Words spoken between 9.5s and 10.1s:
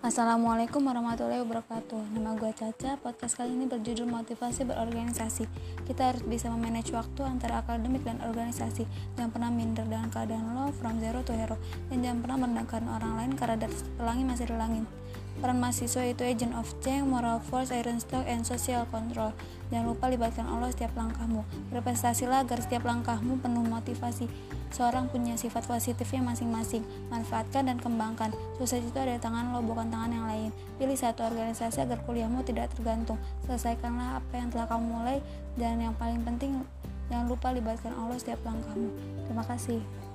minder dengan